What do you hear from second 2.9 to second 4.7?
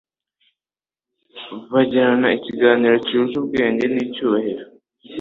cyuje ubwenge n'icyubahiro